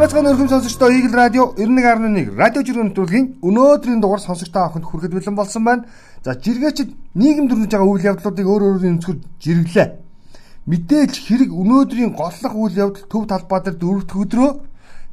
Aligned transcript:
Бацхан 0.00 0.26
өрхөм 0.30 0.48
сонсогчдоо 0.48 0.90
Eagle 0.94 1.16
Radio 1.18 1.42
91.1 1.58 2.38
радио 2.38 2.62
жиргэн 2.62 2.94
нэвтрүүлгийн 2.94 3.26
өнөөдрийн 3.42 4.00
дугаар 4.00 4.22
сонсогчдоо 4.22 4.62
авахд 4.62 4.86
хүрэхэд 4.86 5.10
бэлэн 5.10 5.34
болсон 5.34 5.64
байна. 5.66 5.90
За 6.22 6.38
жиргээчд 6.38 6.94
нийгэм 7.18 7.50
дөрнөж 7.50 7.70
байгаа 7.74 7.90
үйл 7.90 8.08
явдлуудыг 8.14 8.46
өөр 8.46 8.62
өөрийн 8.62 9.02
өнцгөр 9.02 9.18
жиргэлээ. 9.42 9.88
Мэдээж 10.70 11.12
хэрэг 11.26 11.50
өнөөдрийн 11.50 12.14
голлох 12.14 12.54
үйл 12.54 12.78
явдал 12.78 13.10
төв 13.10 13.26
талбай 13.26 13.60
дээр 13.60 13.76
дөрөвт 13.76 14.10
өдрөө 14.14 14.69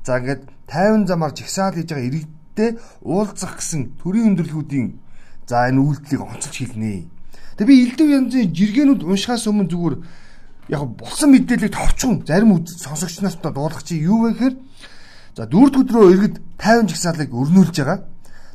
за 0.07 0.23
ингээд 0.23 0.47
50 0.71 1.07
замаар 1.11 1.33
жигсаал 1.35 1.75
хийж 1.75 1.91
байгаа 1.91 2.07
иргэдтэй 2.07 2.69
уулзах 3.03 3.59
гэсэн 3.59 3.99
төрийн 3.99 4.31
өндөрлгүүдийн 4.31 4.87
за 5.43 5.67
энэ 5.67 5.83
үйлдэлийг 5.83 6.23
онцолж 6.23 6.55
хэлнэ. 6.55 7.11
Тэгээ 7.59 7.67
би 7.67 7.75
элдв 7.83 8.07
янзын 8.07 8.55
жиргэнүүд 8.55 9.01
уншихаас 9.03 9.51
өмнө 9.51 9.67
зүгээр 9.67 9.95
яг 10.71 10.83
болсон 10.95 11.29
мэдээллийг 11.35 11.75
товчхон 11.75 12.23
зарим 12.23 12.55
сонсогчноос 12.63 13.35
дуулах 13.43 13.83
чи 13.83 13.99
юу 13.99 14.31
вэ 14.31 14.31
гэхээр 14.31 14.55
за 15.35 15.43
дөрөвд 15.43 15.75
өдрөө 15.83 16.05
иргэд 16.15 16.35
50 16.55 16.87
жагсаалыг 16.91 17.31
өрнүүлж 17.35 17.75
байгаа. 17.75 17.99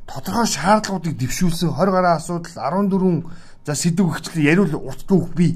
Тодорхой 0.09 0.48
шаардлагуудыг 0.48 1.15
дэвшүүлсэн 1.21 1.69
20 1.69 1.93
гаруй 1.93 2.12
асуудал 2.17 2.57
14 2.57 3.29
за 3.67 3.73
сэдв 3.77 4.09
өгчлээ 4.09 4.51
яриул 4.57 4.75
уртдгүй 4.77 5.21
би. 5.37 5.48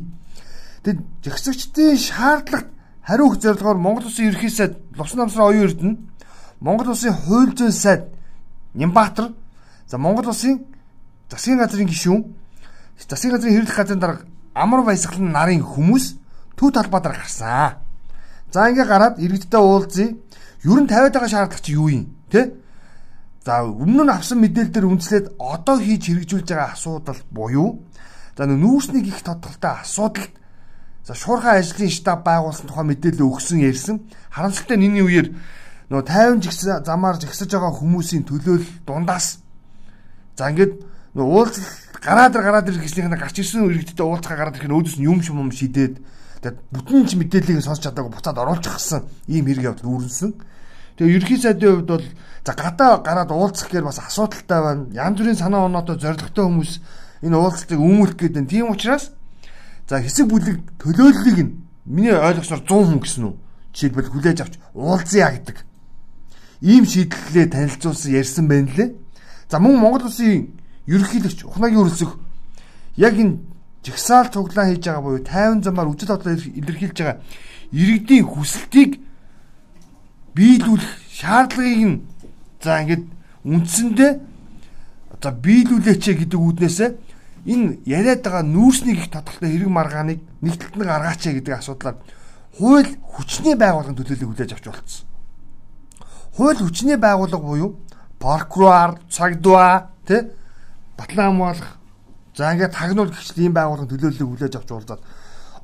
Тэгэд 0.85 1.01
жагсагчдын 1.25 1.99
шаардлагат 1.99 2.76
хариу 3.07 3.31
өгөх 3.31 3.41
зорилгоор 3.41 3.79
Монгол 3.79 4.07
Улсын 4.07 4.29
ерхий 4.29 4.51
сайд 4.51 4.79
Лувсан 4.99 5.19
намсрын 5.19 5.47
оюун 5.47 5.65
эрдэнэ 5.65 5.97
Монгол 6.61 6.91
Улсын 6.91 7.15
хууль 7.15 7.55
зүйн 7.55 7.73
сайд 7.73 8.03
Нямбатар 8.75 9.33
за 9.87 9.99
Монгол 9.99 10.27
Улсын 10.27 10.67
засгийн 11.31 11.59
газрын 11.59 11.87
гишүүн 11.87 12.25
засгийн 13.09 13.33
газрын 13.35 13.55
хэрэглэх 13.55 13.77
газрын 13.77 14.01
дарга 14.01 14.27
амар 14.55 14.83
баясгалан 14.83 15.31
нарын 15.33 15.63
хүмүүс 15.63 16.17
төв 16.57 16.73
талбай 16.73 17.01
дээр 17.01 17.17
гарсан. 17.21 17.77
За 18.51 18.71
ингээ 18.71 18.87
гараад 18.89 19.19
иргэдтэй 19.21 19.61
уулзъя. 19.61 20.17
Ер 20.65 20.79
нь 20.81 20.89
тавиад 20.89 21.13
байгаа 21.13 21.29
шаардлага 21.29 21.63
чи 21.63 21.73
юу 21.77 21.89
юм? 21.89 22.17
Тэ? 22.33 22.57
За 23.45 23.63
өмнө 23.63 24.03
нь 24.09 24.11
авсан 24.11 24.41
мэдээлэл 24.41 24.73
дээр 24.73 24.91
үндэслээд 24.91 25.27
одоо 25.39 25.77
хийж 25.79 26.09
хэрэгжүүлж 26.09 26.49
байгаа 26.49 26.73
асуудал 26.73 27.21
буюу 27.31 27.85
за 28.37 28.49
нүүрсний 28.49 29.05
их 29.05 29.21
тодорхойтой 29.23 29.73
асуудалд 29.85 30.33
за 31.07 31.15
шуурхай 31.15 31.63
ажлын 31.63 31.91
штаб 31.95 32.27
байгуулсан 32.27 32.67
тухай 32.67 32.85
мэдээлэл 32.91 33.31
өгсөн 33.31 33.63
ярьсан. 33.63 34.03
Харамсалтай 34.35 34.77
нэгний 34.77 35.07
үеэр 35.07 35.31
нөгөө 35.95 36.03
50 36.03 36.43
жигс 36.43 36.61
замаар 36.83 37.23
жигсэж 37.23 37.47
байгаа 37.55 37.71
хүмүүсийн 37.79 38.27
төлөөлөл 38.27 38.83
дундаас 38.83 39.39
за 40.35 40.51
ингээд 40.51 40.83
нөгөө 41.15 41.31
уулзал 41.31 41.71
гараад 42.03 42.35
гараад 42.35 42.69
ир 42.75 42.83
гэснийхээ 42.83 43.23
гарч 43.23 43.39
ирсэн 43.39 43.71
иргэдтэй 43.71 44.03
уулзахаа 44.03 44.37
гараад 44.37 44.59
ирэх 44.59 44.67
нь 44.67 44.75
өөдөөс 44.75 44.97
нь 44.99 45.07
юм 45.07 45.23
шум 45.23 45.47
юм 45.47 45.55
шидээд 45.55 46.03
Тэгээд 46.47 46.59
бүтэн 46.71 47.07
ч 47.09 47.17
мэдээллийг 47.17 47.65
сонсч 47.65 47.83
чадаагүй 47.89 48.13
буцаад 48.13 48.39
оруулах 48.39 48.63
гэсэн 48.63 49.03
ийм 49.27 49.51
хэрэг 49.51 49.73
явдал 49.73 49.99
үүрнсэн. 49.99 50.31
Тэгээ 50.95 51.17
ерхий 51.17 51.39
сайдын 51.41 51.83
хувьд 51.83 51.91
бол 51.91 52.07
за 52.45 52.53
гадаа 52.53 53.01
гараад 53.01 53.31
уулзах 53.33 53.67
гэхээр 53.73 53.89
бас 53.89 53.99
асуудалтай 53.99 54.61
байна. 54.63 54.87
Янз 54.93 55.17
бүрийн 55.19 55.41
санаа 55.41 55.67
оноотой 55.67 55.97
зоригтой 55.97 56.45
хүмүүс 56.45 56.73
энэ 57.25 57.35
уулзалтыг 57.35 57.81
өмүүлэх 57.81 58.17
гэдэг 58.21 58.43
нь 58.45 58.51
тийм 58.53 58.71
учраас 58.71 59.16
за 59.89 60.03
хэсэг 60.03 60.27
бүлэг 60.27 60.59
төлөөллийг 60.83 61.39
нь 61.43 61.57
миний 61.87 62.15
ойлгосноор 62.15 62.63
100 62.67 62.91
хүн 62.91 63.01
гэсэн 63.01 63.25
үү? 63.31 63.35
Жишээлбэл 63.73 64.11
хүлээж 64.11 64.39
авч 64.43 64.55
уулзъя 64.75 65.31
гэдэг. 65.31 65.59
Ийм 66.67 66.85
шийдлээ 66.85 67.47
танилцуулсан 67.55 68.13
ярьсан 68.13 68.49
байна 68.51 68.71
лээ. 68.75 68.91
За 69.49 69.63
мөн 69.63 69.79
Монгол 69.79 70.11
улсын 70.11 70.51
ерөнхийлөгч 70.91 71.47
Ухнагийн 71.47 71.83
өрөлсөх 71.87 72.19
яг 72.97 73.15
энэ 73.15 73.39
жигсаал 73.87 74.27
цуглаан 74.33 74.75
хийж 74.75 74.85
байгаа 74.87 75.03
буюу 75.03 75.23
50 75.23 75.63
замаар 75.63 75.89
үжил 75.89 76.11
бодлоо 76.11 76.35
илэрхийлж 76.35 76.99
байгаа 76.99 77.23
иргэдийн 77.71 78.27
хүсэлтийг 78.27 78.91
биелүүлэх 80.35 80.93
шаардлагыг 81.15 81.83
нь 81.87 82.03
за 82.63 82.83
ингээд 82.83 83.05
үндсэндээ 83.47 84.13
за 85.23 85.31
биелүүлээч 85.31 86.05
гэдэг 86.19 86.41
үүднээсээ 86.41 86.91
энэ 87.47 87.79
яриад 87.87 88.23
байгаа 88.23 88.43
нүүрсний 88.43 88.99
их 88.99 89.11
тодорхойтой 89.11 89.51
хэрэг 89.55 89.71
маргааныг 89.71 90.21
нэгтэлт 90.43 90.77
нь 90.77 90.85
гаргаач 90.85 91.23
гэдэг 91.23 91.55
асуудлаар 91.55 91.97
хууль 92.59 92.91
хүчний 93.15 93.55
байгууллагын 93.55 93.97
төлөөллийг 93.97 94.29
хүлээж 94.29 94.53
авч 94.53 94.67
болцсон. 94.67 95.07
Хууль 96.37 96.61
хүчний 96.61 96.99
байгууллага 96.99 97.47
буюу 97.47 97.71
прокурор, 98.19 98.99
цагдаа, 99.09 99.95
тэ 100.05 100.35
батлан 100.99 101.39
хамгаалах 101.39 101.77
За 102.37 102.53
ингээд 102.53 102.77
тагнуул 102.77 103.09
гихчл 103.09 103.41
ийм 103.41 103.55
байгууллагын 103.57 103.89
төлөөллийг 103.89 104.29
хүлээж 104.29 104.55
авч 104.61 104.69
уулзаад 104.69 105.01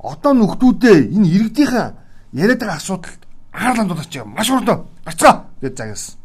одоо 0.01 0.33
нөхдүүдээ 0.33 1.13
энэ 1.13 1.29
иргэдийнхэн 1.29 1.93
яриад 2.33 2.59
байгаа 2.65 2.81
асуудалд 2.81 3.21
хаалганд 3.53 3.89
дулаач 3.93 4.09
байгаа. 4.09 4.33
Маш 4.33 4.49
хурдан 4.49 4.79
гарцгаа 5.05 5.35
гэж 5.61 5.73
загнасан. 5.77 6.17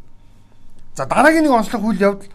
За 0.97 1.05
дараагийн 1.05 1.45
нэг 1.45 1.53
онцлог 1.53 1.85
үйл 1.85 2.01
явдал 2.01 2.33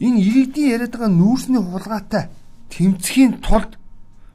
энэ 0.00 0.20
иргэдийн 0.20 0.72
яриад 0.74 0.92
байгаа 0.92 1.12
нүүрсний 1.12 1.62
хулгайтай 1.62 2.24
тэмцэхийн 2.70 3.40
тулд 3.40 3.78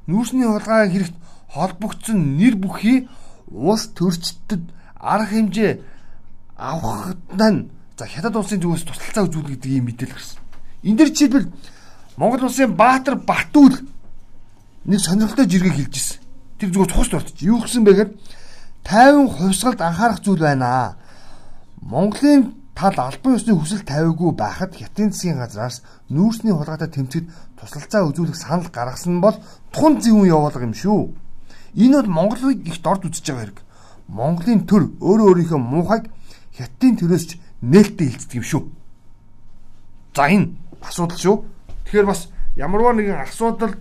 нүүрсний 0.08 0.48
хулгай 0.48 0.90
хэрэгт 0.90 1.16
холбогдсон 1.54 2.38
нэр 2.38 2.56
бүхий 2.56 3.10
улс 3.52 3.92
төрчдөд 3.98 4.64
арга 4.96 5.30
хэмжээ 5.36 5.72
авахд 6.58 7.20
нь 7.38 7.70
за 7.98 8.06
хятад 8.08 8.36
улсын 8.36 8.62
зүгээс 8.62 8.86
тусалцаа 8.88 9.26
үзүүлэх 9.28 9.62
гэдэг 9.62 9.72
ийм 9.72 9.86
мэдээлэл 9.86 10.16
гарсан. 10.16 10.40
Энд 10.82 10.98
дэр 10.98 11.10
жишээлбэл 11.14 11.48
Монгол 12.18 12.48
улсын 12.48 12.74
Баатар 12.74 13.16
Батүл 13.20 13.76
нэг 14.86 15.00
сонирхолтой 15.00 15.46
жиргэг 15.46 15.76
хэлж 15.76 15.94
ирсэн. 15.94 16.20
Тэр 16.58 16.70
зүгээр 16.74 16.94
цус 16.94 17.10
дуртаж. 17.10 17.38
Юу 17.42 17.62
гэсэн 17.62 17.84
бэ 17.86 17.94
гэхээр 17.94 18.12
50 18.86 19.30
хувьсгалд 19.38 19.82
анхаарах 19.82 20.20
зүйл 20.22 20.42
байна. 20.42 20.98
Монголын 21.82 22.61
тал 22.76 22.96
албан 22.98 23.36
ёсны 23.36 23.54
хүсэл 23.56 23.84
тавиагүй 23.84 24.32
байхад 24.36 24.76
хятадын 24.76 25.12
засгийн 25.12 25.40
газраас 25.44 25.84
нүүрсний 26.10 26.54
хулгайтай 26.56 26.88
тэмцэд 26.88 27.26
тусалцаа 27.60 28.08
үзүүлэх 28.10 28.38
санал 28.38 28.70
гаргасан 28.72 29.22
бол 29.22 29.38
тун 29.76 30.02
зэвүүн 30.02 30.32
явуулга 30.32 30.66
юм 30.66 30.74
шүү. 30.74 31.02
Энэ 31.76 32.02
бол 32.02 32.10
Монголыг 32.18 32.64
их 32.68 32.82
дорд 32.82 33.06
үзэж 33.06 33.26
байгаа 33.28 33.44
хэрэг. 33.44 33.60
Монголын 34.08 34.66
төр 34.68 34.84
өөрөө 35.00 35.28
өөрийнхөө 35.30 35.60
муухайг 35.60 36.06
хятадын 36.56 36.96
төрөөс 37.00 37.26
ч 37.28 37.32
нээлттэй 37.62 38.08
хилцдэг 38.12 38.40
юм 38.40 38.48
шүү. 38.48 38.64
За 40.16 40.28
энэ 40.28 40.56
асуудал 40.82 41.20
шүү. 41.20 41.38
Тэгэхээр 41.86 42.08
бас 42.08 42.28
ямарваа 42.56 42.94
нэгэн 42.96 43.24
асуудал 43.24 43.76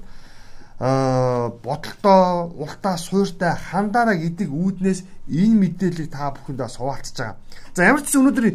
бодолтой, 0.81 2.49
ултаа 2.57 2.97
суйртай 2.97 3.53
хандаараа 3.53 4.17
гэдэг 4.17 4.49
үүднээс 4.49 5.05
энэ 5.28 5.57
мэдээллийг 5.61 6.09
та 6.09 6.33
бүхэндээ 6.33 6.69
суваалцж 6.72 7.17
байгаа. 7.21 7.37
За 7.77 7.84
ямар 7.84 8.01
ч 8.01 8.17
өнөөдөр 8.17 8.47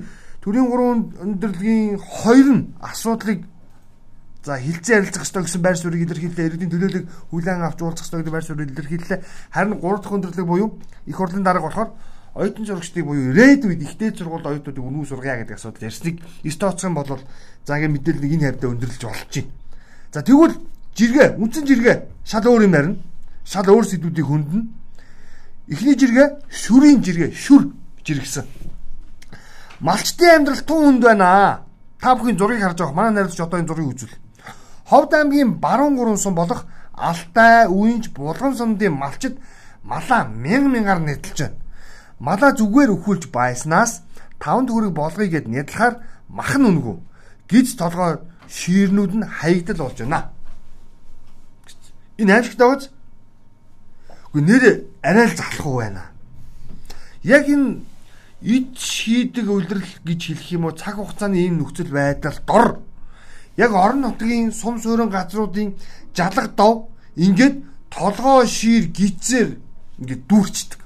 төрийн 0.45 0.69
гурван 0.69 1.00
өндөрлөгийн 1.25 1.97
хоёр 1.97 2.47
нь 2.53 2.63
асуудлыг 2.78 3.50
за 4.45 4.61
хилцээ 4.61 5.01
ярилцах 5.01 5.25
ёстой 5.25 5.41
гэсэн 5.41 5.61
байр 5.66 5.73
суурийг 5.73 6.06
илэрхийллээ. 6.06 6.45
Иргэдийн 6.45 6.69
төлөөлөг 6.69 7.06
хүлээн 7.33 7.66
авч 7.66 7.81
уулзах 7.81 8.06
ёстой 8.06 8.22
гэдэг 8.22 8.35
байр 8.38 8.45
суурийг 8.45 8.69
илэрхийллээ. 8.78 9.19
Харин 9.50 9.81
гурав 9.81 10.05
дахь 10.05 10.13
өндөрлөг 10.13 10.45
буюу 10.45 10.78
их 11.09 11.17
хурлын 11.17 11.41
дарга 11.41 11.66
болохоор 11.66 11.89
оюутан 12.38 12.66
сурагчдыг 12.69 13.05
буюу 13.09 13.34
red 13.34 13.66
үед 13.66 13.81
ихтэй 13.81 14.13
сургууль 14.13 14.45
оюутнуудыг 14.45 14.85
үнэн 14.85 15.09
сургая 15.09 15.41
гэдэг 15.41 15.57
асуудал 15.57 15.89
ярьсныг 15.89 16.22
стооцсон 16.45 16.94
бол 16.94 17.09
за 17.09 17.73
ингэ 17.73 17.89
мэдээлэл 17.89 18.22
нэг 18.22 18.34
энэ 18.38 18.45
хайрдаа 18.45 18.69
өндөрлөж 18.69 19.01
болж 19.01 19.34
байна. 19.34 19.50
За 20.13 20.22
тэгвэл 20.22 20.55
жиргээ, 20.94 21.41
үндсэн 21.41 21.66
жиргээ 21.66 21.97
шал 22.22 22.45
өөр 22.45 22.69
юм 22.69 22.75
ярина. 22.78 23.01
Шал 23.50 23.66
өөр 23.66 23.85
сэдвүүдийг 23.89 24.28
хөндлөн. 24.29 24.63
Эхний 25.73 25.97
жиргээ 25.97 26.28
шүрийн 26.53 27.01
жиргээ, 27.01 27.34
шүр 27.34 27.73
жиргсэн. 28.05 28.75
Малчтын 29.80 30.35
амьдрал 30.35 30.61
тун 30.61 30.84
хүнд 30.85 31.03
байна. 31.03 31.61
Та 31.99 32.16
бүхэн 32.16 32.38
зургийг 32.38 32.61
харж 32.61 32.79
байгаа. 32.79 32.96
Манай 32.96 33.11
найруулагч 33.11 33.40
одоо 33.40 33.59
энэ 33.59 33.67
зургийг 33.67 33.91
үзүүл. 33.96 34.16
Ховд 34.85 35.14
аймгийн 35.14 35.59
баруун 35.59 35.97
гурван 35.97 36.17
сум 36.17 36.35
болох 36.35 36.66
Алтай, 36.96 37.67
Үйнж, 37.67 38.14
Булган 38.16 38.55
сумдын 38.55 38.94
малчид 38.94 39.35
малаа 39.84 40.23
мянган 40.23 40.72
мянгаар 40.72 40.99
нэтлж 41.03 41.40
байна 41.41 41.66
малаа 42.20 42.55
зүгээр 42.55 42.96
өхүүлж 42.96 43.32
байснаас 43.32 44.02
5 44.40 44.67
төгрөг 44.67 44.94
болгоё 44.96 45.28
гэд 45.29 45.47
нядлахаар 45.47 45.99
махан 46.29 46.64
үнгүү. 46.66 46.96
Гиз 47.49 47.76
толгой 47.76 48.20
шиирнүүд 48.47 49.14
нь 49.16 49.28
хаягдал 49.28 49.84
болж 49.84 49.97
байна. 49.99 50.32
Энэ 52.17 52.34
аймагтай 52.34 52.67
гоц. 52.67 52.84
Гэхдээ 54.34 54.46
нэр 54.47 54.64
арай 55.03 55.28
л 55.28 55.35
залах 55.35 55.66
уу 55.66 55.78
байна. 55.79 56.03
Яг 57.23 57.47
энэ 57.47 57.84
ид 58.41 58.78
шийдэг 58.78 59.47
үйлрэл 59.47 59.91
гэж 60.03 60.22
хэлэх 60.26 60.49
юм 60.55 60.66
уу 60.66 60.76
цаг 60.76 60.96
хугацааны 60.97 61.37
ийм 61.40 61.59
нөхцөл 61.59 61.91
байдал 61.91 62.40
дор 62.47 62.67
яг 63.58 63.72
орон 63.72 64.02
нутгийн 64.02 64.52
сум 64.52 64.82
суурин 64.82 65.09
газруудын 65.09 65.76
жалга 66.16 66.47
дов 66.47 66.90
ингээд 67.16 67.64
толгоо 67.90 68.46
шир 68.46 68.91
гизээр 68.91 69.59
ингээд 69.99 70.23
дүүрчдэг 70.28 70.85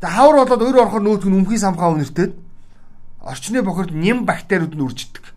Тэгээ 0.00 0.16
хавар 0.16 0.36
болоод 0.40 0.64
өөр 0.64 0.80
орохоор 0.80 1.04
нөөдг 1.04 1.28
нь 1.28 1.38
өмхий 1.44 1.60
самхаа 1.60 1.92
үнэртээд 1.92 2.32
орчны 3.20 3.60
бохирд 3.60 3.92
нэм 3.92 4.24
бактериуд 4.24 4.72
нь 4.72 4.80
үржиддэг. 4.80 5.36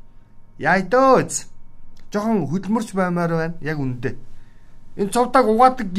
Яй 0.56 0.88
дөөз. 0.88 1.52
Жохон 2.08 2.48
хөдөлмөрч 2.48 2.96
баймаар 2.96 3.32
байна. 3.36 3.56
Яг 3.60 3.84
үндэ. 3.84 4.16
Энэ 4.96 5.12
цовдаг 5.12 5.52
угаадаг 5.52 5.92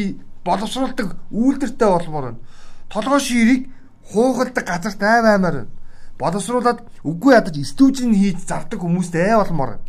боловсруулдаг 0.48 1.12
үйлдвэртэй 1.28 1.88
болмоор 1.92 2.24
байна. 2.24 2.40
Толгой 2.88 3.20
ширийг 3.20 3.68
хуухалдаг 4.12 4.64
газарт 4.66 5.02
ай 5.02 5.22
баймаар 5.22 5.54
байна. 5.54 5.72
Боловсруулад 6.18 6.80
үгүй 7.04 7.34
ядаж 7.34 7.56
стүүжин 7.58 8.14
хийж 8.14 8.44
зардаг 8.46 8.80
хүмүүстэй 8.80 9.32
ээ 9.32 9.40
болмоор 9.40 9.70
байна. 9.76 9.86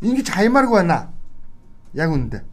Ингиж 0.00 0.28
хаймааргүй 0.30 0.76
байна. 0.80 1.12
Яг 1.92 2.10
үндэ. 2.10 2.44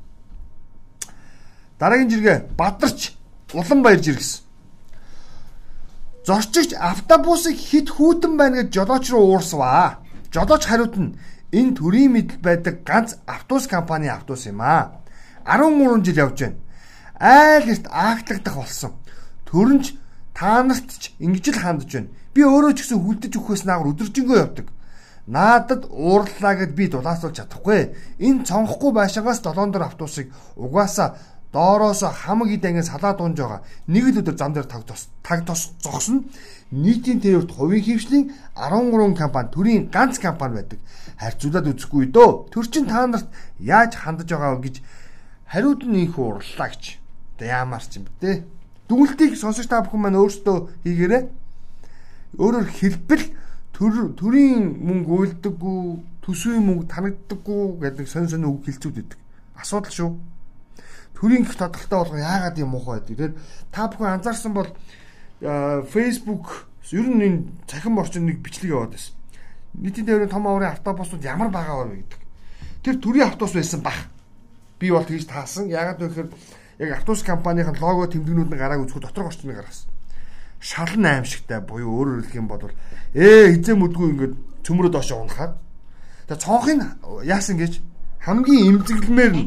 Дараагийн 1.79 2.09
жиргээ 2.09 2.37
Бадарч 2.57 3.13
Улаанбаяр 3.53 4.01
жиргэсэн. 4.01 4.43
Зорчигч 6.27 6.73
автобусыг 6.75 7.55
хит 7.55 7.87
хүүтэн 7.89 8.35
байна 8.37 8.63
гэж 8.63 8.73
жолооч 8.73 9.05
руу 9.11 9.31
уурсваа. 9.31 10.03
Жолооч 10.33 10.67
хариуд 10.67 10.95
нь 10.99 11.15
энэ 11.55 11.75
төрийн 11.79 12.11
мэдл 12.11 12.37
байдаг 12.43 12.83
ганц 12.83 13.15
автобус 13.23 13.67
компани 13.67 14.07
автобус 14.11 14.43
юм 14.45 14.59
аа. 14.59 14.99
13 15.47 16.03
жил 16.03 16.17
явж 16.27 16.39
байна. 16.43 16.59
Айл 17.19 17.71
эрт 17.71 17.87
аагтлагдах 17.87 18.55
болсон. 18.59 18.91
Төрөнч 19.47 19.95
та 20.37 20.61
нарт 20.61 20.85
ч 21.01 21.17
ингэж 21.17 21.45
л 21.49 21.61
хандж 21.65 21.89
байна. 21.89 22.13
Би 22.37 22.45
өөрөө 22.45 22.77
ч 22.77 22.85
гэсэн 22.85 23.01
хүлдэж 23.01 23.33
өгөхөөс 23.41 23.65
наагар 23.65 23.89
өдөржингөө 23.97 24.37
явдаг. 24.37 24.67
Наадад 25.25 25.89
уурлаа 25.89 26.53
гэд 26.61 26.77
би 26.77 26.85
дулаасуулж 26.93 27.41
чадахгүй. 27.41 27.97
Энэ 28.21 28.45
цонхгүй 28.45 28.93
байшингаас 28.93 29.41
7 29.41 29.73
дор 29.73 29.89
автобусыг 29.89 30.29
угаасаа 30.53 31.17
доороос 31.49 32.05
хамаг 32.05 32.53
идэнгээс 32.53 32.93
салаад 32.93 33.17
унж 33.17 33.41
байгаа. 33.41 33.65
Нэг 33.89 34.13
л 34.13 34.19
өдөр 34.21 34.37
зам 34.37 34.53
дээр 34.53 34.69
таг 34.69 34.85
тос 34.85 35.09
таг 35.25 35.41
тос 35.41 35.73
зогсно. 35.81 36.21
Нийтийн 36.69 37.17
тэрвэрт 37.17 37.51
хувийн 37.57 37.81
хөвшлийн 37.81 38.25
13 38.53 39.17
компани 39.17 39.49
төрийн 39.49 39.89
ганц 39.89 40.21
компани 40.21 40.61
байдаг. 40.61 40.79
Харьцуулаад 41.17 41.71
үзэхгүй 41.73 42.13
дөө. 42.13 42.53
Төр 42.53 42.65
чин 42.69 42.85
та 42.85 43.09
нарт 43.09 43.25
яаж 43.57 43.97
хандаж 43.97 44.29
байгаа 44.29 44.53
вэ 44.53 44.69
гэж 44.69 44.75
хариуд 45.49 45.81
нь 45.81 46.05
их 46.05 46.19
урлаа 46.19 46.69
гэж. 46.69 47.01
Тэ 47.41 47.49
яамаар 47.49 47.81
ч 47.81 47.97
юм 47.97 48.05
бэ? 48.21 48.45
Дүгэлтийг 48.87 49.35
сонсогч 49.35 49.67
та 49.67 49.83
бүхэн 49.83 50.01
маань 50.01 50.19
өөрсдөө 50.19 50.57
хийгээрэй. 50.83 51.23
Өөрөөр 52.39 52.67
хэлбэл 52.71 53.25
төр 53.75 54.15
төрийн 54.15 54.79
мөнгө 54.83 55.11
уйлдаггүй, 55.11 55.79
төсвийн 56.23 56.63
мөнгө 56.65 56.89
танагддаггүй 56.91 57.63
гэдэг 57.83 58.07
сонь 58.07 58.31
сонь 58.31 58.47
үг 58.47 58.65
хэлцүүд 58.65 58.95
байдаг. 58.95 59.19
Асуудал 59.59 59.93
шүү 59.93 60.09
төрийн 61.19 61.43
гих 61.43 61.57
тодорхойтой 61.57 61.97
болгоо 61.99 62.19
яагаад 62.19 62.57
юм 62.61 62.69
муухай 62.69 63.01
байдаг. 63.01 63.09
Тэгэхээр 63.09 63.33
та 63.71 63.87
бүхэн 63.89 64.13
анзаарсан 64.21 64.53
бол 64.53 64.69
Facebook 65.41 66.69
ер 66.93 67.07
нь 67.09 67.25
энэ 67.25 67.39
цахим 67.65 67.97
орчин 67.97 68.29
нэг 68.29 68.37
бичлэг 68.45 68.69
яваад 68.69 68.93
байсан. 68.93 69.13
Нийтийн 69.73 70.05
тээврийн 70.05 70.29
том 70.29 70.45
аврын 70.45 70.69
автобусууд 70.69 71.25
ямар 71.25 71.49
байгаа 71.49 71.89
вэ 71.89 72.05
гэдэг. 72.05 72.21
Тэр 72.85 72.95
төрийн 73.01 73.27
автобус 73.33 73.53
байсан 73.57 73.81
бах. 73.81 73.97
Би 74.77 74.91
бол 74.93 75.05
тэгж 75.05 75.25
таасан. 75.25 75.73
Яагаад 75.73 76.01
вэ 76.01 76.07
гэхээр 76.07 76.29
яг 76.79 76.91
автобус 76.97 77.23
компанийн 77.23 77.73
лого 77.81 78.07
тэмдэгнүүд 78.07 78.49
нь 78.53 78.57
гарааг 78.57 78.85
үзэхэд 78.85 79.03
дотор 79.09 79.27
орчныг 79.27 79.55
гаргасан. 79.57 79.89
Шалан 80.59 81.05
аимшигтай 81.05 81.61
буюу 81.61 81.89
өөрөөр 81.97 82.21
хэлэх 82.21 82.37
юм 82.37 82.47
бол 82.47 82.69
ээ 83.13 83.57
хизээ 83.57 83.75
мүдгүй 83.77 84.07
ингээд 84.13 84.33
цөмрөө 84.65 84.91
доош 84.93 85.11
унахад. 85.11 85.57
Тэгээ 86.29 86.43
цонхын 86.43 86.79
яасан 87.25 87.57
гэж 87.57 87.81
хамгийн 88.25 88.77
эмзэглэмээр 88.77 89.33
нь 89.33 89.45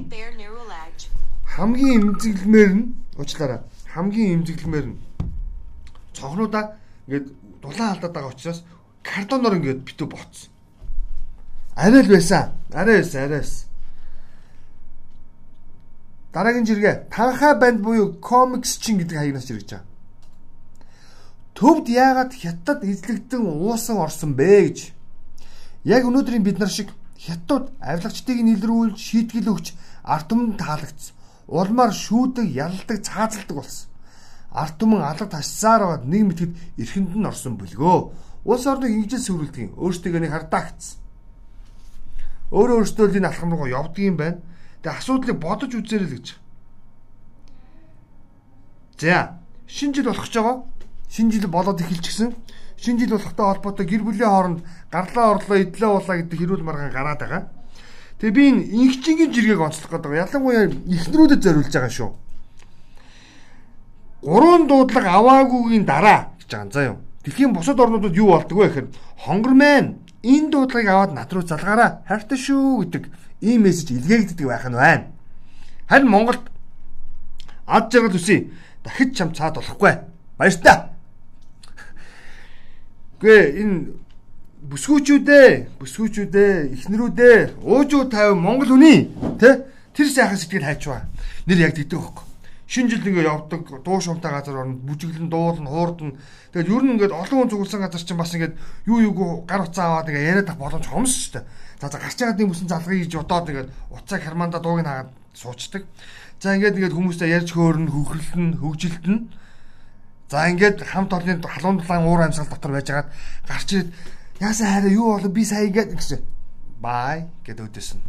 хамгийн 1.54 1.94
эмзэглэмээр 2.02 2.72
нь 2.74 2.84
уучлаарай. 3.18 3.60
Хамгийн 3.94 4.42
эмзэглэмээр 4.42 4.86
нь 4.90 4.98
цонхнуудаа 6.14 6.64
ингээд 7.06 7.26
дулаан 7.62 7.90
алдаад 7.94 8.14
байгаа 8.14 8.34
учраас 8.34 8.62
картоноор 9.02 9.58
ингээд 9.58 9.86
битүү 9.86 10.08
боцсон. 10.10 10.50
Арай 11.76 12.02
л 12.02 12.10
байсан. 12.10 12.54
Арай 12.74 13.02
байсан, 13.02 13.22
арай 13.24 13.38
байсан. 13.38 13.69
Дараагийн 16.32 16.66
жиргээ 16.66 17.10
танхаа 17.10 17.54
банд 17.58 17.80
буюу 17.82 18.18
комикс 18.20 18.78
чин 18.78 18.98
гэдэг 18.98 19.16
хаягнаас 19.18 19.46
жиргэж 19.46 19.70
байгаа. 19.70 19.86
Төвд 21.54 21.86
яагаад 21.90 22.32
хятад 22.34 22.84
эзлэгдэн 22.84 23.42
уусан 23.44 23.98
орсон 23.98 24.34
бэ 24.38 24.70
гэж. 24.70 24.78
Яг 25.84 26.06
өнөөдрийн 26.06 26.46
бид 26.46 26.58
нар 26.58 26.70
шиг 26.70 26.94
хятад 27.18 27.74
авилагчдыг 27.82 28.38
нийлрүүлж 28.40 28.96
шийтгэл 28.96 29.52
өгч 29.52 29.74
ард 30.06 30.30
түмэнд 30.30 30.56
таалагдсан 30.62 31.18
улмаар 31.50 31.92
шүүдэг, 31.92 32.46
ялдаг, 32.46 33.02
цаазалдаг 33.02 33.56
болсон. 33.58 33.90
Арт 34.50 34.78
түмэн 34.78 35.02
алга 35.02 35.26
ташсаар 35.26 35.82
байгаад 35.82 36.06
нэг 36.06 36.22
мэтгэд 36.30 36.52
эрхэнд 36.78 37.14
нь 37.18 37.26
орсон 37.26 37.58
бөлгөө. 37.58 37.98
Улс 38.46 38.66
орныг 38.70 38.94
ингэж 38.94 39.18
сүрүүлдэг 39.18 39.62
юм. 39.66 39.72
Өөртөө 39.78 40.20
нэг 40.22 40.30
хардаа 40.30 40.62
гцсэн. 40.70 40.98
Өөрөө 42.54 42.76
өөртөө 42.82 43.06
л 43.10 43.18
энэ 43.18 43.28
алхам 43.30 43.50
руу 43.54 43.66
явдаг 43.66 43.98
юм 43.98 44.16
байна. 44.16 44.38
Тэгээ 44.80 44.96
асуудлыг 44.96 45.36
бодож 45.36 45.72
үзээрэй 45.76 46.08
л 46.08 46.14
гэж. 46.16 46.26
За, 49.00 49.40
шинэ 49.68 49.94
жил 50.00 50.08
болох 50.08 50.28
ч 50.28 50.40
байгаа. 50.40 50.64
Шинэ 51.08 51.32
жил 51.32 51.48
болоод 51.48 51.80
эхэлчихсэн. 51.80 52.32
Шинэ 52.80 53.04
жил 53.04 53.16
болохтой 53.16 53.46
холбоотой 53.46 53.86
гэр 53.86 54.02
бүлийн 54.04 54.28
хооронд 54.28 54.60
гарлаа 54.88 55.36
орлоо 55.36 55.56
идлээ 55.60 55.88
уулаа 55.88 56.16
гэдэг 56.20 56.38
хэрүүл 56.40 56.64
маргаан 56.64 56.92
гараад 56.92 57.20
байгаа. 57.20 57.42
Тэгээ 58.20 58.36
би 58.36 58.42
энэ 58.48 58.62
инхчингийн 58.72 59.32
жиргэг 59.32 59.60
онцлох 59.60 59.92
гэдэг. 59.92 60.16
Ялангуяа 60.16 60.68
ихнэрүүдэд 60.68 61.40
зориулж 61.44 61.72
байгаа 61.72 61.92
шүү. 61.92 62.10
Гурван 64.20 64.68
дуудлага 64.68 65.16
аваагүйгийн 65.16 65.84
дараа 65.88 66.36
гэж 66.40 66.48
байгаа 66.52 66.72
заа 66.72 66.84
юу. 66.92 66.98
Дэлхийн 67.24 67.52
бусад 67.56 67.80
орнуудад 67.80 68.16
юу 68.16 68.36
болдог 68.36 68.56
вэ 68.56 68.68
гэхээр 68.68 68.88
хонгор 69.24 69.54
мэн 69.56 69.84
энэ 70.20 70.48
дуудлагыг 70.52 70.88
аваад 70.88 71.12
над 71.16 71.32
руу 71.32 71.44
залгаараа 71.44 72.04
хайртай 72.04 72.36
шүү 72.36 72.84
гэдэг 72.84 73.04
ийм 73.40 73.64
мессеж 73.64 73.90
илгээгддэг 73.90 74.46
байх 74.46 74.64
нь 74.68 74.76
байна. 74.76 75.06
Харин 75.88 76.08
Монголд 76.08 76.44
ад 77.66 77.92
жаргал 77.92 78.16
үсэ 78.16 78.46
дахиж 78.84 79.16
чам 79.16 79.34
цаад 79.34 79.56
болохгүй. 79.56 79.94
Баяртай. 80.38 80.92
Гэ 83.20 83.60
энэ 83.60 84.00
бүсгүүчүүдээ, 84.70 85.80
бүсгүүчүүдээ, 85.80 86.52
ихнэрүүдээ, 86.76 87.38
уужуу 87.64 88.08
тайв 88.12 88.36
Монгол 88.36 88.76
хүний 88.76 89.08
тэ 89.40 89.64
тэр 89.96 90.08
сайхан 90.08 90.36
сэтгэл 90.36 90.68
хайчваа. 90.68 91.08
Нэр 91.48 91.64
яг 91.64 91.74
тэгдэг 91.76 92.00
байхгүй. 92.00 92.24
Шинэ 92.70 92.88
жил 92.92 93.02
ингээ 93.02 93.26
явдаг, 93.26 93.66
дуу 93.82 93.98
шумтай 93.98 94.30
газар 94.30 94.62
орно, 94.62 94.78
бүжиглэн 94.78 95.26
дуулна, 95.26 95.66
хуурдна. 95.66 96.14
Тэгээд 96.54 96.70
ер 96.70 96.82
нь 96.86 96.92
ингээд 96.94 97.10
олон 97.10 97.38
хүн 97.42 97.50
зүгэлсэн 97.50 97.82
газар 97.82 97.98
чинь 98.04 98.20
бас 98.20 98.30
ингээд 98.30 98.54
юу 98.86 99.10
юу 99.10 99.42
гар 99.42 99.66
уцаа 99.66 99.98
аваад 99.98 100.08
ингээ 100.12 100.28
яриад 100.30 100.54
ах 100.54 100.60
боломж 100.60 100.86
хомс 100.86 101.10
шүү 101.10 101.42
дээ. 101.42 101.44
За 101.80 101.88
за 101.88 101.98
гарч 101.98 102.18
байгаа 102.20 102.44
юм 102.44 102.52
бүсэн 102.52 102.68
залгыг 102.68 103.08
гэж 103.08 103.12
бодоод 103.16 103.48
ингээд 103.48 103.70
уцаа 103.90 104.18
харманда 104.20 104.60
дууг 104.60 104.80
нь 104.80 104.88
хаагаад 104.88 105.10
суучдаг. 105.34 105.82
За 106.40 106.54
ингээд 106.54 106.76
ингээд 106.76 106.96
хүмүүстэй 106.96 107.28
ярьж 107.32 107.50
хөөрнө, 107.56 107.88
хөхрөлтөн, 107.88 108.60
хөгжилтэн. 108.60 109.16
За 110.28 110.46
ингээд 110.46 110.84
хамт 110.84 111.12
олонны 111.16 111.40
халуун 111.40 111.80
дулаан 111.80 112.04
уур 112.04 112.20
амьсгал 112.20 112.52
дотор 112.52 112.72
байжгаад 112.76 113.08
гарч 113.48 113.68
ирээд 113.72 113.90
Яасан 114.40 114.68
хайраа 114.72 114.90
юу 114.90 115.12
болов 115.12 115.32
би 115.32 115.44
сая 115.44 115.66
ингээд 115.68 115.92
гэсэн. 116.00 116.20
Бай 116.80 117.28
гэдэг 117.44 117.68
өдөөсөн. 117.68 118.00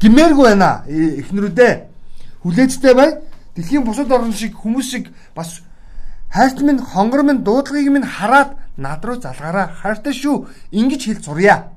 Гимээргүй 0.00 0.44
байна. 0.52 0.84
Эхнэрүүдээ 0.84 1.72
хүлээцтэй 2.44 2.94
бай. 2.94 3.16
Дэлхийн 3.56 3.84
бусад 3.88 4.12
орн 4.12 4.32
шиг 4.36 4.60
хүмүүс 4.60 4.84
шиг 4.84 5.08
бас 5.34 5.64
хайрт 6.28 6.60
минь 6.60 6.84
хонгор 6.84 7.24
минь 7.24 7.40
дуудлагыг 7.40 7.88
минь 7.88 8.04
хараад 8.04 8.60
над 8.76 9.04
руу 9.04 9.16
залгаараа 9.24 9.72
хайртай 9.80 10.12
шүү. 10.12 10.48
Ингиж 10.70 11.08
хэл 11.08 11.24
зурья. 11.24 11.72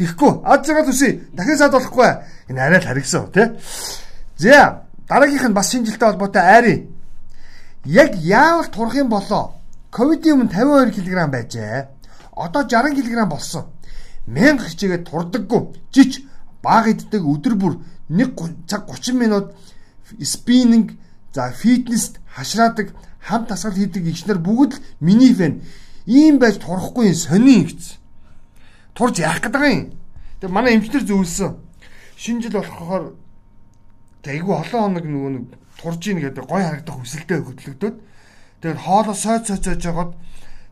Тэгэхгүй 0.00 0.32
ад 0.48 0.64
цагаал 0.64 0.88
үсэ 0.88 1.28
дахин 1.36 1.58
саад 1.60 1.76
болохгүй. 1.76 2.08
Энэ 2.48 2.60
арай 2.64 2.80
л 2.80 2.88
харигсан 2.88 3.28
тий. 3.36 3.52
За 4.40 4.88
дараагийнх 5.04 5.52
нь 5.52 5.52
бас 5.52 5.68
шинэ 5.68 5.92
жилтэй 5.92 6.08
холбоотой 6.08 6.40
айрын. 6.40 6.88
Яг 7.84 8.16
яавал 8.16 8.72
турах 8.72 8.96
юм 8.96 9.12
болоо. 9.12 9.60
Ковидын 9.92 10.48
өмнө 10.48 10.56
52 10.56 11.04
кг 11.04 11.28
байжээ 11.28 12.00
одоо 12.32 12.64
60 12.64 12.96
кг 12.96 13.28
болсон. 13.28 13.68
1000 14.24 14.64
хичээгээд 14.72 15.04
турдаггүй. 15.04 15.68
Жич 15.92 16.24
баг 16.64 16.88
иддэг 16.88 17.20
өдөр 17.20 17.54
бүр 17.60 17.84
1 18.08 18.64
цаг 18.64 18.88
30 18.88 19.20
минут 19.20 19.52
спиннинг 20.16 20.96
за 21.34 21.52
фитнест 21.52 22.24
хашраадаг 22.24 22.96
хамт 23.20 23.48
тасгал 23.48 23.76
хийдэг 23.76 24.08
игчнэр 24.08 24.40
бүгд 24.40 24.80
л 24.80 24.82
миний 25.04 25.34
фэн. 25.36 25.60
Ийм 26.06 26.38
байж 26.40 26.56
турахгүй 26.56 27.12
сони 27.12 27.68
гэж. 27.68 27.99
Турж 29.00 29.16
яах 29.24 29.40
гэдэг 29.40 29.64
юм. 29.64 29.96
Тэгээ 30.44 30.52
манай 30.52 30.76
эмчнэр 30.76 31.08
зөвлөсөн. 31.08 31.56
Шинэ 32.20 32.44
жил 32.44 32.60
болохоор 32.60 33.16
айгүй 34.28 34.52
олон 34.60 35.00
хоног 35.00 35.04
нөгөө 35.08 35.32
нэг 35.40 35.44
турж 35.80 36.04
ийн 36.04 36.20
гэдэг 36.20 36.44
гой 36.44 36.60
харагдах 36.60 37.00
хүсэлтэй 37.00 37.40
хөдлөгдөд. 37.40 37.96
Тэгээд 38.60 38.84
хоолоо 38.84 39.16
сойц 39.16 39.48
сойцож 39.48 39.80
жагаад 39.80 40.12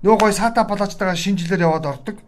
нөгөө 0.04 0.20
гой 0.20 0.32
саата 0.37 0.68
болоочтойгоо 0.68 1.16
шинжилээр 1.16 1.64
яваад 1.64 1.88
ордог. 1.88 2.20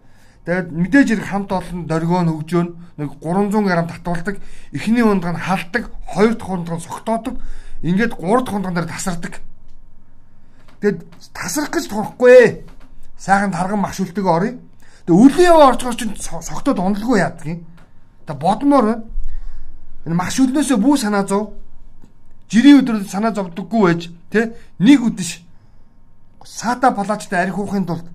Тэгээд 0.49 0.73
мэдээж 0.73 1.09
хэрэг 1.21 1.29
хамт 1.29 1.53
олон 1.53 1.85
дөргөө 1.85 2.21
нь 2.25 2.33
хөгжөөн 2.33 2.69
нэг 2.97 3.11
300 3.21 3.61
г 3.61 3.71
татуулдаг. 3.93 4.37
Эхний 4.73 5.05
ундаг 5.05 5.37
нь 5.37 5.45
халдаг, 5.45 5.85
хоёр 6.09 6.33
дахь 6.33 6.49
ундаг 6.49 6.81
нь 6.81 6.87
согтоодог. 6.89 7.37
Ингээд 7.85 8.17
гурав 8.17 8.49
дахь 8.49 8.57
ундаг 8.57 8.73
дээр 8.73 8.89
тасардаг. 8.89 9.45
Тэгэд 10.81 11.05
тасрах 11.37 11.69
гэж 11.69 11.93
турахгүй. 11.93 12.65
Сайхан 13.21 13.53
тарган 13.53 13.85
магшуултыг 13.85 14.25
орё. 14.25 14.57
Тэгээ 15.07 15.21
үлийн 15.21 15.51
яваа 15.53 15.73
гарч 15.77 15.99
чинь 15.99 16.17
согтоод 16.17 16.79
ундлгүй 16.79 17.21
яадгийг. 17.21 17.65
Та 18.27 18.35
бодмоор 18.35 19.05
энэ 20.05 20.15
магшуулнөөсөө 20.17 20.79
бүү 20.81 20.97
санаа 20.97 21.25
зов. 21.27 21.57
Жирийн 22.51 22.83
өдрөд 22.83 23.09
санаа 23.09 23.33
зовдөггүй 23.33 23.81
байж 23.81 24.11
тэ 24.31 24.57
нэг 24.79 25.01
үдэш 25.01 25.45
саата 26.45 26.91
палачтай 26.93 27.47
арх 27.47 27.59
уухын 27.59 27.87
тулд 27.87 28.07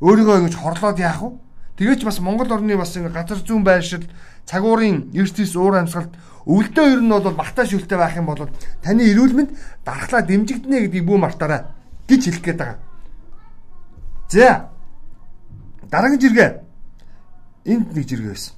өөрийгөө 0.00 0.46
ингэж 0.46 0.54
хорлоод 0.56 0.98
яах 1.00 1.20
вэ? 1.22 1.30
Тэгээч 1.76 2.04
бас 2.04 2.20
Монгол 2.20 2.52
орны 2.52 2.76
бас 2.76 2.96
ингэ 2.96 3.12
газар 3.12 3.40
зүүн 3.40 3.64
байршил 3.64 4.04
цагуурын 4.46 5.10
эртис 5.12 5.56
уур 5.56 5.76
амьсгалд 5.76 6.12
өвөлдөө 6.46 6.86
ер 6.94 7.00
нь 7.02 7.10
бол 7.10 7.34
мартаа 7.34 7.66
шүлтэй 7.66 7.98
байх 7.98 8.16
юм 8.16 8.30
бол 8.30 8.48
таны 8.80 9.02
эрүүл 9.10 9.34
мэнд 9.34 9.50
дархлаа 9.84 10.22
дэмжигдэнэ 10.22 10.86
гэдгийг 10.86 11.04
бүү 11.04 11.18
мартаарай 11.18 11.66
гэж 12.06 12.22
хэлэх 12.22 12.44
гээд 12.44 12.58
байгаа. 12.58 12.78
За. 14.30 14.75
Дараагийн 15.90 16.20
жиргээ. 16.20 16.50
Энд 17.66 17.88
нэг 17.94 18.06
жиргээ 18.06 18.32
байсан. 18.34 18.54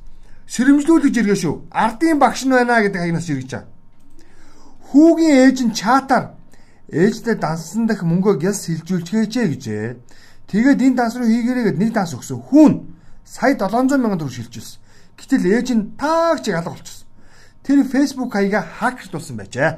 Сэрэмжлүүлэг 0.48 1.12
жиргээ 1.12 1.38
шүү. 1.38 1.54
Ардын 1.72 2.18
багш 2.18 2.44
нь 2.48 2.52
байна 2.52 2.80
гэдэг 2.80 3.00
хаягнаас 3.00 3.26
жиргэж 3.28 3.50
байгаа. 3.52 3.68
Хүүгийн 4.88 5.36
ээж 5.44 5.58
нь 5.68 5.76
чатаар 5.76 6.38
ээжтэй 6.88 7.36
дансан 7.36 7.84
дах 7.84 8.00
мөнгөө 8.00 8.40
гяс 8.40 8.64
сэлжүүлчихээчээ 8.64 9.46
гэжээ. 9.52 9.96
Тэгээд 10.48 10.80
энэ 10.80 10.96
данс 10.96 11.20
руу 11.20 11.28
хийгээрээ 11.28 11.76
нэг 11.76 11.92
данс 11.92 12.16
өгсөн. 12.16 12.40
Хүүн 12.48 12.72
сая 13.28 13.52
700 13.60 13.92
сая 13.92 14.16
төгрөг 14.16 14.32
шилжүүлсэн. 14.32 14.80
Гэтэл 15.20 15.44
ээж 15.52 15.68
нь 15.76 15.92
таагч 16.00 16.48
алга 16.48 16.72
болчихсон. 16.72 17.04
Тэр 17.60 17.84
Facebook 17.84 18.32
хаягаа 18.32 18.64
хакерлуулсан 18.64 19.36
байжээ. 19.36 19.70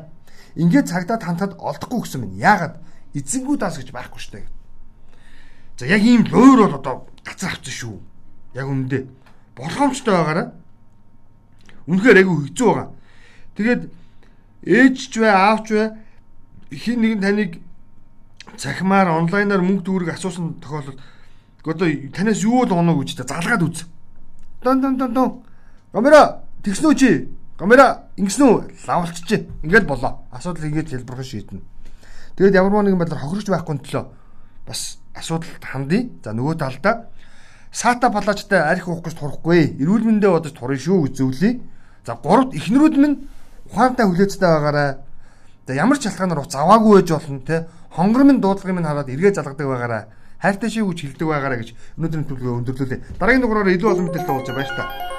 Ингээд 0.63 0.87
цагдаа 0.87 1.19
тантад 1.19 1.59
олдохгүй 1.59 2.07
гэсэн 2.07 2.21
минь. 2.23 2.39
Яагаад 2.39 2.79
эзэнгүү 3.19 3.57
даас 3.59 3.83
гэж 3.83 3.91
байхгүй 3.91 4.23
штэ. 4.23 4.47
За 5.75 5.91
яг 5.91 6.03
ийм 6.07 6.23
луур 6.31 6.71
бол 6.71 6.79
одоо 6.79 7.10
гацар 7.25 7.57
авсан 7.57 7.75
шүү. 7.75 7.97
Яг 8.55 8.67
үнэндээ 8.69 9.03
болгоомжтой 9.57 10.15
байгаараа. 10.15 10.49
Үнэхээр 11.87 12.21
айгүй 12.23 12.37
хэцүү 12.49 12.69
байгаа. 12.69 12.89
Тэгээд 13.57 13.83
ээж 14.65 14.97
ч 15.11 15.15
бай, 15.21 15.33
аавч 15.33 15.67
бай 15.73 15.89
хин 16.71 17.01
нэгэн 17.03 17.21
таныг 17.21 17.53
цахимаар 18.57 19.11
онлайнаар 19.11 19.63
мөнгө 19.63 19.85
төгрөг 19.85 20.15
асуусан 20.15 20.61
тохиолдолд 20.63 21.01
одоо 21.65 21.89
танаас 22.15 22.41
юу 22.43 22.65
л 22.65 22.73
оноо 22.73 23.03
гэж 23.03 23.27
залгаад 23.27 23.63
үз. 23.63 23.85
Дон 24.63 24.81
дон 24.81 24.97
дон 24.97 25.13
дон. 25.13 25.31
Камера 25.93 26.45
тэгснүү 26.63 26.95
чи? 26.95 27.29
Камера 27.59 28.09
ингэсэн 28.17 28.47
үү? 28.47 28.87
Лавлчжээ. 28.87 29.67
Ингээд 29.67 29.85
болоо. 29.85 30.25
Асуудал 30.31 30.65
ингэж 30.65 30.95
хэлбэрхэн 30.95 31.25
шийднэ. 31.27 31.61
Тэгээд 32.37 32.55
ямар 32.55 32.85
нэгэн 32.85 33.01
байдлаар 33.01 33.21
хохирч 33.21 33.51
байхгүй 33.51 33.77
төлөө 33.85 34.05
бас 34.65 35.00
асуудалд 35.15 35.65
хандъя. 35.65 36.09
За 36.25 36.33
нөгөө 36.33 36.55
талдаа 36.59 37.11
саата 37.73 38.11
палажтай 38.11 38.61
арх 38.61 38.89
уух 38.89 39.05
гэж 39.05 39.15
турахгүй. 39.19 39.77
Эрүүл 39.81 40.05
мэндэ 40.07 40.29
бодож 40.31 40.53
турна 40.55 40.79
шүү 40.79 41.09
гэж 41.09 41.15
зөвлөе. 41.19 41.61
За 42.07 42.15
гуравт 42.15 42.55
ихнэрүүд 42.55 42.97
минь 42.99 43.17
ухаантай 43.71 44.07
хүлээцтэй 44.07 44.49
байгаарай. 44.49 44.91
За 45.67 45.73
ямар 45.75 45.99
ч 45.99 46.09
шалтгаанаар 46.09 46.45
уц 46.47 46.55
аваагүй 46.55 47.03
байж 47.03 47.11
болно 47.11 47.41
те. 47.41 47.67
Хонгор 47.91 48.25
минь 48.25 48.41
дуудлагын 48.41 48.77
минь 48.79 48.87
хараад 48.87 49.11
эргээ 49.11 49.35
залгадаг 49.35 49.67
байгаарай 49.67 50.05
хайртай 50.41 50.71
шиг 50.71 50.89
үж 50.89 51.05
хилдэг 51.05 51.29
байгаараа 51.29 51.61
гэж 51.61 51.75
өнөөдрийн 52.01 52.29
төлөвөө 52.29 52.59
өндөрлөлөө. 52.65 52.99
Дараагийн 53.21 53.45
дугаараар 53.45 53.75
илүү 53.77 53.91
олон 53.93 54.07
мэдээлэл 54.09 54.33
уулзаа 54.33 54.57
баяр 54.57 54.73
та. 54.73 55.10